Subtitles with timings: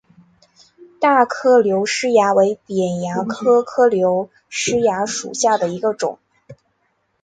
[0.99, 6.17] 大颗瘤虱蚜为扁蚜科颗瘤虱蚜属下的一个种。